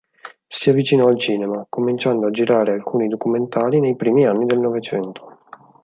[0.47, 5.37] Si avvicinò al cinema, cominciando a girare alcuni documentari nei primi anni del Novecento.